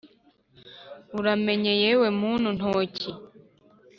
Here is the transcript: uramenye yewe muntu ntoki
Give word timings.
uramenye 1.19 1.71
yewe 1.83 2.07
muntu 2.19 2.47
ntoki 2.57 3.09